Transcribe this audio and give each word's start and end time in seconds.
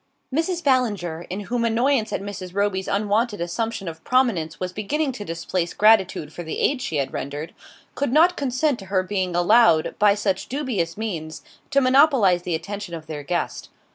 Mrs. 0.33 0.63
Ballinger, 0.63 1.27
in 1.29 1.41
whom 1.41 1.63
annoyance 1.63 2.11
at 2.11 2.23
Mrs. 2.23 2.55
Roby's 2.55 2.87
unwonted 2.87 3.39
assumption 3.39 3.87
of 3.87 4.03
prominence 4.03 4.59
was 4.59 4.73
beginning 4.73 5.11
to 5.11 5.23
displace 5.23 5.75
gratitude 5.75 6.33
for 6.33 6.41
the 6.41 6.57
aid 6.59 6.81
she 6.81 6.95
had 6.95 7.13
rendered, 7.13 7.53
could 7.93 8.11
not 8.11 8.35
consent 8.35 8.79
to 8.79 8.85
her 8.85 9.03
being 9.03 9.35
allowed, 9.35 9.93
by 9.99 10.15
such 10.15 10.49
dubious 10.49 10.97
means, 10.97 11.43
to 11.69 11.81
monopolise 11.81 12.41
the 12.41 12.55
attention 12.55 12.95
of 12.95 13.05
their 13.05 13.21
guest. 13.21 13.69